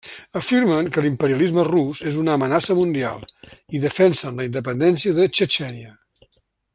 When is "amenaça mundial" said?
2.37-3.23